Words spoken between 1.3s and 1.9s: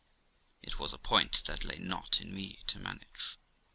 that lay